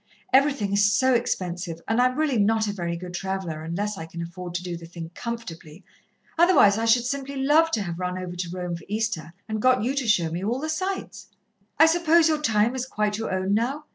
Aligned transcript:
Everything 0.33 0.73
is 0.73 0.83
so 0.91 1.13
expensive, 1.13 1.79
and 1.87 2.01
I'm 2.01 2.17
really 2.17 2.39
not 2.39 2.65
a 2.67 2.73
very 2.73 2.97
good 2.97 3.13
traveller 3.13 3.61
unless 3.61 3.99
I 3.99 4.07
can 4.07 4.19
afford 4.19 4.55
to 4.55 4.63
do 4.63 4.75
the 4.75 4.87
thing 4.87 5.11
comfortably, 5.13 5.83
otherwise 6.39 6.79
I 6.79 6.85
should 6.85 7.05
simply 7.05 7.35
love 7.35 7.69
to 7.69 7.83
have 7.83 7.99
run 7.99 8.17
over 8.17 8.35
to 8.35 8.49
Rome 8.49 8.75
for 8.75 8.83
Easter 8.87 9.31
and 9.47 9.61
got 9.61 9.83
you 9.83 9.93
to 9.93 10.07
show 10.07 10.31
me 10.31 10.43
all 10.43 10.57
the 10.59 10.69
sights. 10.69 11.27
"I 11.77 11.85
suppose 11.85 12.27
your 12.29 12.41
time 12.41 12.73
is 12.73 12.87
quite 12.87 13.19
your 13.19 13.31
own 13.31 13.53
now? 13.53 13.85